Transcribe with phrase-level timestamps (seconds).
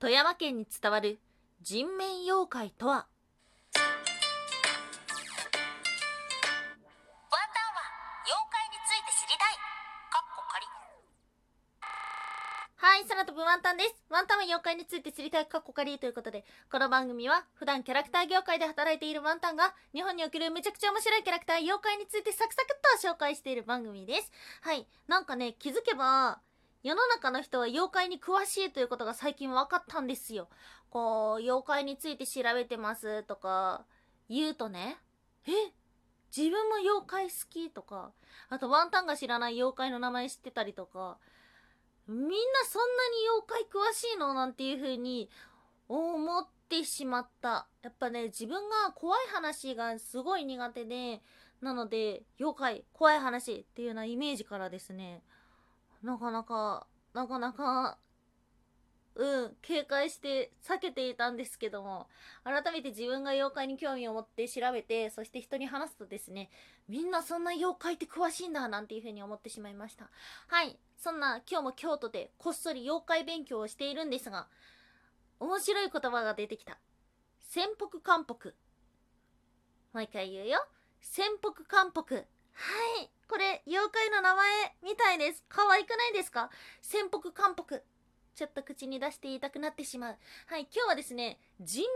[0.00, 1.18] 富山県に伝わる
[1.60, 2.94] 人面妖怪とは？
[2.94, 3.06] ワン
[3.74, 3.82] タン
[7.74, 7.82] は
[8.22, 9.58] 妖怪について知りたい
[10.08, 10.62] かっこ仮
[12.76, 13.96] はい、空飛ぶワンタンです。
[14.08, 24.30] ワンタンは妖怪について知りたいカッコカリということで、この番組は普段キャラクター業界で働いているワンタンが日本におけるめちゃくちゃ面白いキャラクター妖怪についてサクサクっと紹介している番組です。
[24.60, 26.38] はい、なんかね、気づけば
[26.82, 30.48] 世の中の人は妖怪に詳しいということが最近分かったんですよ。
[30.90, 33.84] こう、妖怪について調べてますとか
[34.28, 34.98] 言うとね、
[35.46, 35.50] え
[36.36, 38.12] 自分も妖怪好きとか、
[38.48, 41.18] あとワンタンが知らない妖怪の名前知ってたりとか、
[42.06, 42.26] みんな
[42.66, 45.28] そんなに妖怪詳しいのなんていう風に
[45.88, 47.66] 思ってしまった。
[47.82, 51.22] やっぱね、自分が怖い話がすごい苦手で、
[51.60, 55.22] なので、妖怪、怖い話っていうようなイメージからですね、
[56.02, 57.98] なかなか、なかなか、
[59.14, 62.08] うん、警戒して避けていたんですけども、
[62.44, 66.50] 改めて自分が妖怪に興味を持って調べて、そして人に話すとですね、
[66.88, 70.08] みんなそんな妖怪って詳しいんだ、なんていう風に思ってしまいました。
[70.46, 70.78] はい。
[70.96, 74.46] そんな今日も京都でこっそり妖怪勉強をしているんですが、
[75.40, 76.78] 面白い言葉が出てきた。
[77.40, 78.50] 潜北漢北。
[79.92, 80.64] もう一回言うよ。
[81.00, 82.14] 潜北漢北。
[82.14, 82.20] は
[83.02, 83.10] い。
[83.28, 85.44] これ、妖怪の名前みたいです。
[85.50, 86.50] 可愛くないですか？
[86.80, 87.82] 潜北漢北。
[88.34, 90.18] ちょっと口に出して言いたくなってしまう。
[90.46, 91.88] はい、今日はですね、人面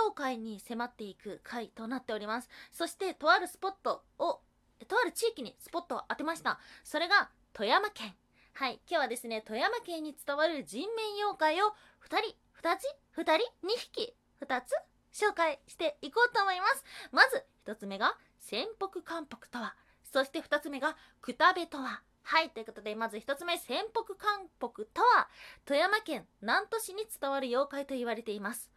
[0.00, 2.48] 妖怪に迫っていく回となっております。
[2.72, 4.40] そして、とあるスポットを、
[4.86, 6.58] とある地域にスポットを当てました。
[6.84, 8.16] それが、富山県。
[8.54, 11.74] はい、今日はですね、富山県に伝わる人面妖怪を
[12.08, 12.84] 2人、2つ、
[13.18, 13.32] 2人、
[13.66, 14.72] 2匹、2つ
[15.12, 16.84] 紹介していこうと思います。
[17.12, 19.76] まず、1つ目が、潜北漢北とは。
[20.12, 22.02] そして2つ目が、くたべとは。
[22.22, 25.28] はい、ということで、まず1つ目、潜北漢北とは、
[25.64, 28.70] 富山県南砺市に伝わる妖怪と言われています。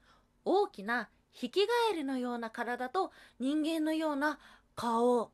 [0.46, 4.40] 大きなヒキガエルのような体と人間のような
[4.76, 5.32] 顔。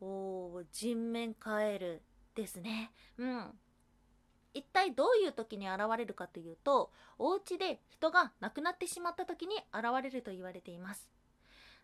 [0.00, 2.02] おー、人面カエル
[2.34, 2.92] ですね。
[3.18, 3.58] うん。
[4.54, 11.08] 一体どういう時に現れるかというと、お家で人が亡くなってしまった時に現れると言われています。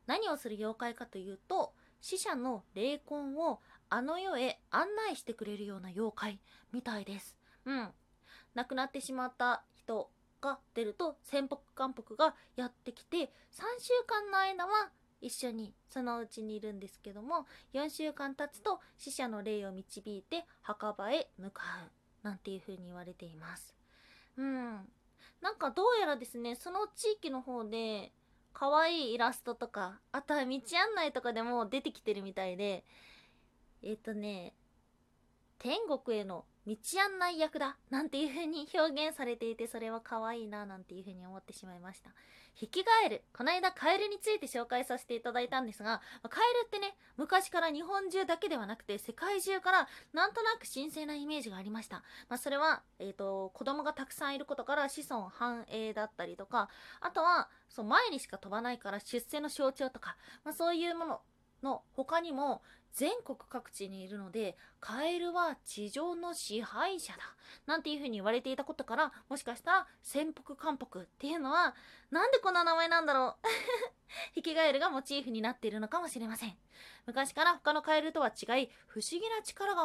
[0.07, 6.41] 何をする妖怪かというと、死者の霊魂をあの世へ案内してくれるような妖怪
[6.73, 7.37] みたいです。
[7.65, 7.89] うん。
[8.55, 10.11] 亡くなってしまった人
[10.41, 13.27] が出ると、潜北漢北がやってきて、3
[13.79, 14.91] 週間の間は
[15.21, 22.27] 一緒にそのうちにいるんですけども、4週間経つと死者の霊を導いて墓場へ向かう。
[22.27, 23.75] なんていう風に言われています。
[24.37, 24.89] うん。
[25.41, 28.13] なんかどうやらですね、その地域の方で、
[28.55, 32.85] 可愛いイラストとか、あとは道案内とかでも出てきてるみたいで、
[33.83, 34.55] えっ、とね、
[35.59, 42.11] 天国への道案内役だなんていう風に表現されていてそれは可愛いななんていう風に思ってしまいました。
[42.55, 43.23] ヒキガエル。
[43.37, 52.05] この間カエルについて紹介させていただいたんですが、カエルってね、昔から日本中だけではなくて世界中からなんとなく神聖なイメージがありました。
[52.29, 56.69] まあそれは、えっ、と、子供がたくさんいることから子孫繁栄だったりとか、
[57.01, 61.21] あとは、そう前にしか飛ばないから出世の象徴とか、まあそういうもの
[61.65, 62.63] の他にも
[62.95, 67.19] 全国各地にいるのでカエルは地上の支配者だ
[67.67, 71.75] なんていう風に言われていたことからもしかしたら潜北漢北っていうのは
[72.11, 73.49] なんでこんな名前なんだろう
[74.33, 76.55] ヒキガエルがモチーフになっているのかもしれません。
[77.07, 79.85] 昔から他のカエルとは違い不思議な力が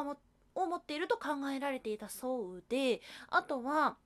[0.56, 3.98] を持っていると考えられていたそうであとは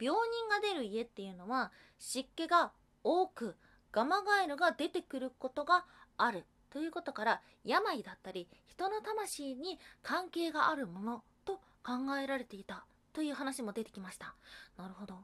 [0.00, 2.72] 病人が出る家っていうのは湿気が
[3.02, 3.56] 多く
[3.90, 5.84] ガマガエルが出てくることが
[6.16, 6.44] ある。
[6.72, 14.34] ということから病だったり人の魂に関係があるものと考えられていたという話も出てきました
[14.78, 15.16] なるほど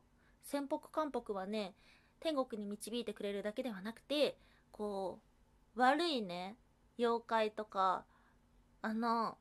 [0.44, 1.72] 潜北漢北はね
[2.20, 4.36] 天国に導いてくれるだけではなくて
[4.72, 5.20] こ
[5.74, 6.56] う悪いね
[6.98, 8.04] 妖怪とか
[8.82, 9.38] あの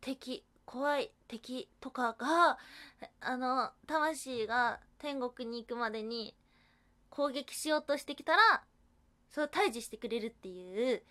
[0.00, 2.58] 敵怖い敵とかが
[3.20, 6.34] あの魂が天国に行くまでに
[7.10, 8.62] 攻撃しようとしてきたら
[9.30, 11.02] それを退治してくれるっていう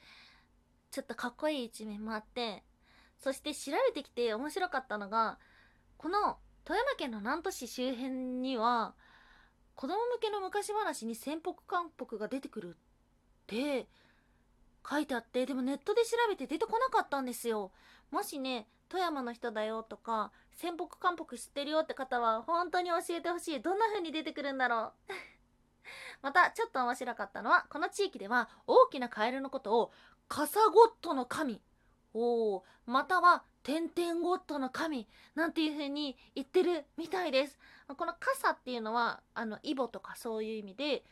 [0.91, 2.63] ちょっとかっこいい一面もあって
[3.19, 5.37] そして調べてきて面白かったのが
[5.97, 8.93] この富山県の南砺市周辺には
[9.75, 12.73] 子供向けの昔話に潜北漢北が出てくるっ
[13.47, 13.87] て
[14.89, 17.71] 書いてあってでもネットで調べて出てこなかったんですよ。
[18.09, 23.61] もしね富山の人だよとか潜北漢北知ってるよって方は本当に教えてほしい。
[23.61, 25.13] どんな風に出てくるんだろう。
[26.21, 29.91] またちょっと面白かったのはこの地域では大きなカエルのことを
[30.27, 31.61] カサゴットの神
[32.13, 37.59] おまたは天々ゴッドの神なんていう風に言ってるみたいです。
[37.87, 41.03] この傘っていうのはあのイボとかそういう意味で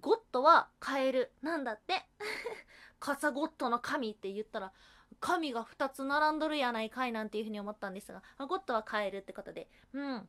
[0.00, 2.06] ゴッドはカエルなんだって。
[3.00, 4.72] 傘ゴッドの神って言ったら
[5.20, 10.28] 神が2つ並んどるやないかいなんていう風に思ったんですがゴッドはカエルってことでうん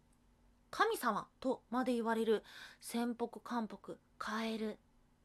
[0.78, 2.44] 神様とまで言われる
[2.82, 4.78] 仙北韓北カエル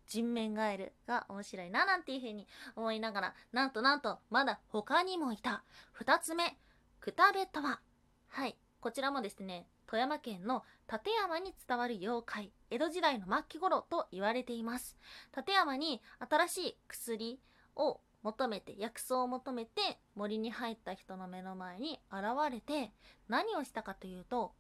[0.06, 5.64] 人面ガエルが面白いななんていう風に思いながらなんとなんとまだ他にもいた。
[6.00, 6.56] 2つ目
[7.00, 7.80] クタベとは。
[8.28, 8.56] はい。
[8.80, 14.96] こちらもですね富山県の立山に伝わる妖怪江戸時代の末期頃と言われています。
[15.36, 16.00] 立山に
[16.30, 17.40] 新しい薬
[17.74, 22.92] を求めて薬草を求めて森に入った人の目の前に現れて
[23.28, 24.52] 何をしたかというと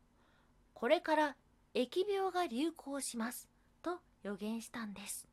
[0.80, 1.36] これから
[1.74, 3.50] 疫病が流行します。
[3.82, 5.28] と予言したんです。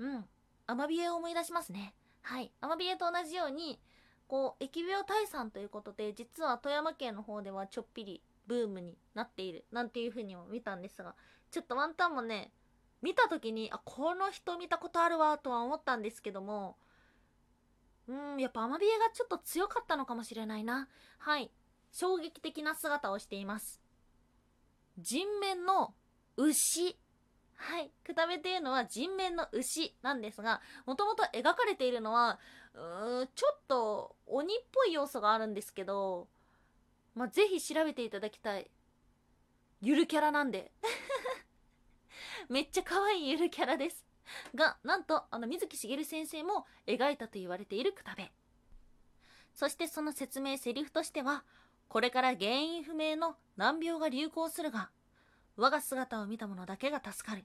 [0.00, 0.24] うん。
[0.66, 1.94] アマビエを思い出しますね。
[2.22, 2.50] はい。
[2.60, 3.78] アマビエと同じように
[4.26, 11.14] こう疫病退散ということで実は富山県の方ではちょっぴりブームになっているなんていう風にも見たんですが
[11.52, 12.50] ちょっとワンタンもね
[13.02, 16.76] 見た時にあこの人見たことあるわとは思ったんですけども
[18.08, 20.88] うんやっぱアマビエがちょっと強かったのかもしれないな。
[21.18, 21.52] はい。
[21.92, 23.79] 衝撃的な姿をしています。
[25.00, 25.94] 人面の
[26.36, 26.98] 牛
[27.60, 27.90] はい。
[28.04, 32.38] くたべっていうのは人面の牛なんですが、もともと描かれているのは、
[32.74, 36.28] うー、ちょっと鬼っぽい要素があるんですけど、
[37.14, 38.70] まあ、ぜひ調べていただきたい。
[39.82, 40.72] ゆるキャラなんで。
[42.48, 44.06] めっちゃ可愛いゆるキャラです。
[44.54, 48.32] が、なんと、あの、水木しげる先生も描いたと言われているくたべ。
[49.52, 51.44] そしてその説明セリフとしては、
[51.90, 54.90] これから原因不明の難病が流行するが、
[55.56, 57.44] 我が姿を見た者だけが助かる。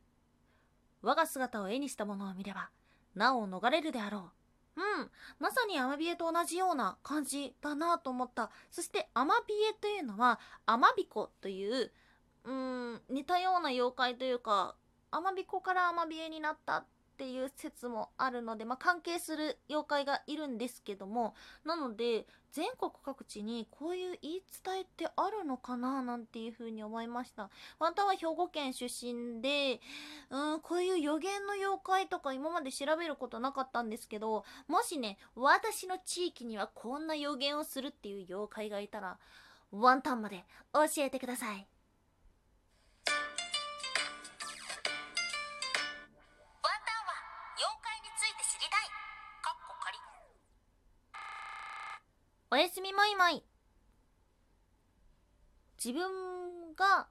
[1.02, 2.70] 我が姿を絵にした者を見れば、
[3.16, 4.30] なお逃れるであろ
[4.78, 4.82] う。
[4.82, 5.10] うん、
[5.40, 8.52] まさにアマビエと同じような感じだなと思った。
[8.70, 11.92] そしてアマビエというのは、アマビコという、
[12.44, 14.76] うん、似たような妖怪というか、
[15.10, 16.86] アマビコからアマビエになった
[17.16, 21.34] っていう説もあるので、まあ、関係する妖怪がいるんですけども、
[21.64, 27.50] なので、全国各地にこういう言い伝えってあるのかななんていうふうに思いました。
[27.80, 29.80] ワンタンは兵庫県出身で、
[30.30, 39.18] うん、こういう予言の妖怪とか今まで調べることなかったんですけど、もしね、私の地域にはこんな予言をするっていう妖怪がいたら、
[39.72, 41.66] ワンタンまで教えてください。
[52.56, 53.44] おやすみもいもい。
[55.78, 57.10] 自分が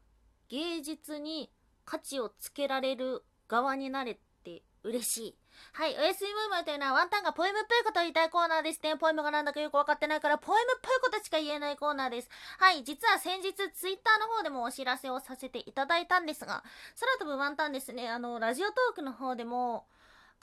[0.48, 1.52] 芸術に
[1.84, 5.38] 価値をつけられる側になれて嬉しい。
[5.74, 8.96] はい、おやすみもいもいというのはワンタンがポエムっぽいことを言いたいコーナーですね。
[8.96, 12.30] ポエムがなんだかよくわかってないから、ポエムっぽいことしか言えないコーナーです。
[12.58, 16.64] はい、実は先日ツイッターの方でもお知らせをさせていただいたんですが、
[16.98, 19.84] 空飛ぶワンタンですね、あの、ラジオトークの方でも、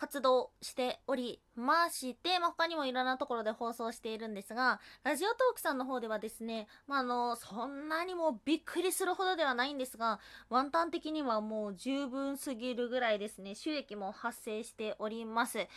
[0.01, 10.19] 活動しておりまして、まあ、他にもいろんなところで放送しているんですが、ラジオトークさんの方ではですね、まあ、あの、そんなにもびっくりするほどではないんですが、
[10.49, 15.59] ワンタン的にはもう十分すぎるぐらいですね、収益も発生しております。
[15.59, 15.67] で、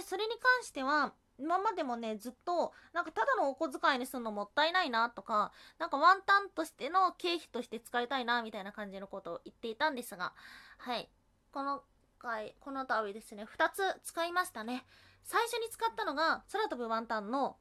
[0.00, 10.32] それに関しては、今までもね、ずっと、なんかただのお小遣いにするのもったいないなとか、なんかワンタンとしての経費として使いたいなみたいな感じのことを言っていたんですが、
[10.78, 11.10] はい。
[11.52, 11.82] この
[12.24, 14.86] 回、この度ですね、2つ使いましたね。
[15.24, 17.58] 最初に使ったのが、空飛ぶワンタンの、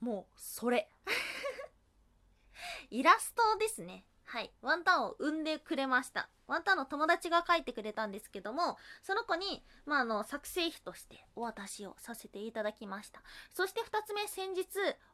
[0.00, 0.90] もう、それ。
[2.90, 4.04] イラストですね。
[4.24, 4.52] はい。
[4.60, 6.28] ワンタンを生んでくれました。
[6.48, 13.22] ワンタンの友達が書いてくれたんですけども、その子に、まあ、あの、作成費としてお渡しをさせていただきました。
[13.52, 14.66] そして2つ目、先日、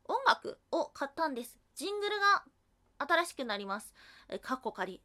[0.05, 1.59] 音楽を買ったんです。
[1.75, 2.45] ジングルが
[2.99, 3.93] 新しくなります。
[4.31, 5.03] え、かっこ仮。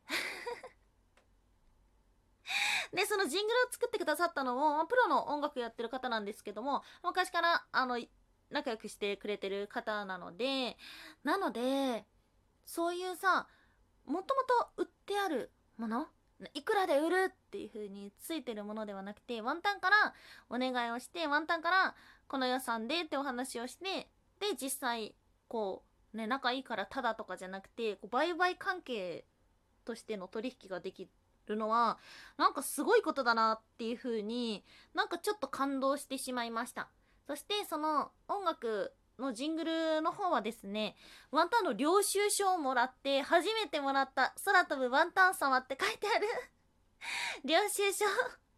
[2.94, 8.00] で、そのジングルを作ってくださったのも、プロの音楽やってる方なんですけども、昔から、あの、
[8.50, 10.78] 仲良くしてくれてる方なので、
[11.24, 12.06] なので、
[12.66, 13.48] そういうさ、
[14.06, 14.44] もとも
[14.76, 16.08] と売ってあるもの
[16.54, 20.14] いくらで売るっていう風についてるものではなくて、ワンタンから
[20.50, 21.96] お願いをして、ワンタンから
[22.28, 25.16] この予算でってお話をして、で、実際、
[25.48, 29.26] こう、ね、仲いいからただとかじゃなくて、こう売買関係
[29.84, 31.10] としての取引ができ
[31.54, 31.98] るのは、
[32.38, 34.64] なんかすごいことだなっていう風に、
[34.94, 36.90] なんかちょっと感動してしまいました。
[37.26, 40.96] そして、その音楽のジングルの方はですね、
[41.32, 46.28] ワンタンの領収書をもらって、初めてもらった空飛ぶワンタン様って書いてある
[47.44, 48.06] 領収書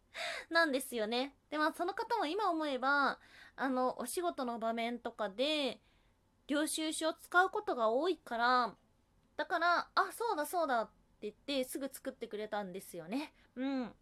[0.50, 1.36] なんですよね。
[1.50, 3.18] で、まあその方も今思えば、
[3.56, 5.80] あの、お仕事の場面とかで、
[6.50, 8.74] 領収書を使うことが多いから
[9.36, 13.92] だからあそうだそうだって言ってすぐ作ってくれたんですよねうん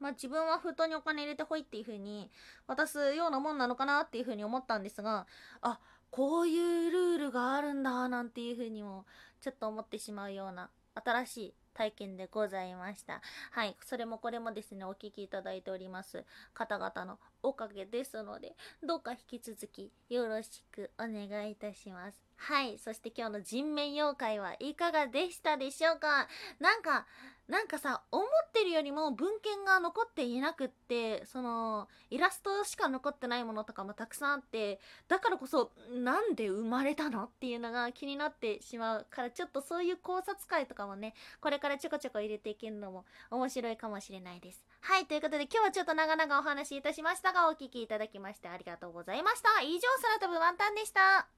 [0.00, 2.30] まあ自分は封筒にお金入れてほいっていう風に
[2.66, 5.26] 渡すようなもんなのかなっていう風に思ったんですが
[5.60, 9.04] あこういうルールがあるんだなんていう風にも
[9.40, 13.22] ちょっと思ってしまうような新しい体験でございました。
[13.52, 13.76] はい。
[13.84, 22.27] それもこれもですね、お聞きいただいております方々のおかげですので、どうか引き続きよろしくお願いいたします。
[22.40, 22.78] はい。
[22.78, 26.28] そして今日の人面妖怪はいかがでしたでしょうか？
[26.60, 27.04] なんか、
[27.48, 44.62] なんかさ、思ってるよりも文献が残っていなくって、その、イラストしか残ってないものとかもたくさんあって、だからこそ、なんで生まれたのっていうのが気になってしまうから、ちょっとそういう考察会とかもね、これからちょこちょこ入れていけるのも面白いかもしれないです。
[44.80, 49.62] はい、ということで今日はちょっと長々お話しいたしましたが、お聞きいただきましてありがとうございました。
[49.62, 51.37] 以上、空飛ぶワンタンでした。